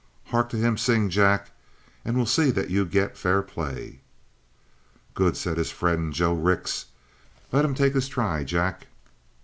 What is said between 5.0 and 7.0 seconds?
"Good," said his friend, Joe Rix.